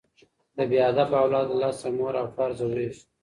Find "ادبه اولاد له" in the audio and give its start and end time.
0.89-1.57